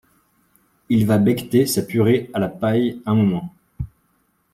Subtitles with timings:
[0.89, 3.53] Il va becqueter sa purée à la paille un moment.